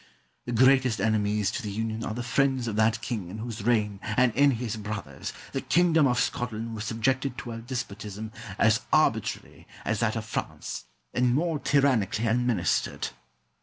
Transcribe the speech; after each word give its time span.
The 0.45 0.51
greatest 0.51 0.99
enemies 0.99 1.51
to 1.51 1.61
the 1.61 1.69
union 1.69 2.03
are 2.03 2.15
the 2.15 2.23
friends 2.23 2.67
of 2.67 2.75
that 2.75 3.01
king 3.03 3.29
in 3.29 3.37
whose 3.37 3.61
reign, 3.61 3.99
and 4.01 4.33
in 4.33 4.49
his 4.57 4.75
brother's, 4.75 5.31
the 5.53 5.61
kingdom 5.61 6.07
of 6.07 6.19
Scotland 6.19 6.73
was 6.73 6.85
subjected 6.85 7.37
to 7.37 7.51
a 7.51 7.59
despotism 7.59 8.31
as 8.57 8.81
arbitrary 8.91 9.67
as 9.85 9.99
that 9.99 10.15
of 10.15 10.25
France, 10.25 10.85
and 11.13 11.35
more 11.35 11.59
tyrannically 11.59 12.25
administered. 12.25 13.09